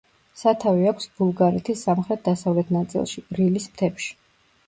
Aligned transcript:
სათავე 0.43 0.87
აქვს 0.91 1.05
ბულგარეთის 1.19 1.83
სამხრეთ-დასავლეთ 1.89 2.71
ნაწილში, 2.79 3.23
რილის 3.41 3.67
მთებში. 3.75 4.11